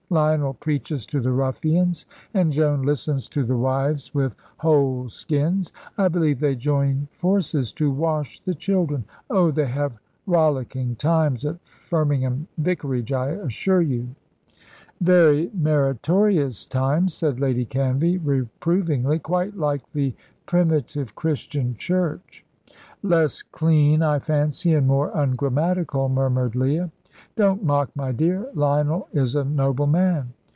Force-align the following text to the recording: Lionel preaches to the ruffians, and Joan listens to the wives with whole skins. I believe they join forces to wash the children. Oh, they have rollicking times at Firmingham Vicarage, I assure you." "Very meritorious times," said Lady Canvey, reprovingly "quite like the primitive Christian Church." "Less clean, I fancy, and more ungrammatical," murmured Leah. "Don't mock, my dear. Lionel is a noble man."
Lionel 0.13 0.55
preaches 0.55 1.05
to 1.05 1.21
the 1.21 1.31
ruffians, 1.31 2.05
and 2.33 2.51
Joan 2.51 2.81
listens 2.81 3.29
to 3.29 3.45
the 3.45 3.55
wives 3.55 4.13
with 4.13 4.35
whole 4.57 5.07
skins. 5.09 5.71
I 5.97 6.09
believe 6.09 6.37
they 6.41 6.57
join 6.57 7.07
forces 7.13 7.71
to 7.79 7.89
wash 7.89 8.41
the 8.41 8.53
children. 8.53 9.05
Oh, 9.29 9.51
they 9.51 9.67
have 9.67 9.97
rollicking 10.27 10.97
times 10.97 11.45
at 11.45 11.63
Firmingham 11.65 12.45
Vicarage, 12.57 13.13
I 13.13 13.27
assure 13.29 13.79
you." 13.81 14.09
"Very 14.99 15.49
meritorious 15.53 16.65
times," 16.65 17.13
said 17.13 17.39
Lady 17.39 17.65
Canvey, 17.65 18.17
reprovingly 18.21 19.17
"quite 19.17 19.55
like 19.55 19.89
the 19.93 20.13
primitive 20.45 21.15
Christian 21.15 21.73
Church." 21.75 22.43
"Less 23.01 23.43
clean, 23.43 24.01
I 24.01 24.19
fancy, 24.19 24.73
and 24.73 24.87
more 24.87 25.09
ungrammatical," 25.15 26.09
murmured 26.09 26.57
Leah. 26.57 26.91
"Don't 27.35 27.63
mock, 27.63 27.91
my 27.95 28.11
dear. 28.11 28.47
Lionel 28.55 29.07
is 29.13 29.35
a 29.35 29.43
noble 29.43 29.87
man." 29.87 30.33